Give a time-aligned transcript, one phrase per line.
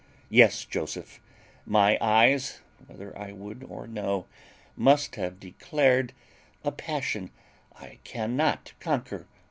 [0.31, 1.19] Yes, Joseph,
[1.63, 4.25] my eyes, whether I would or no,
[4.75, 6.11] must have declared
[6.63, 7.29] a passion
[7.79, 9.27] I cannot conquer.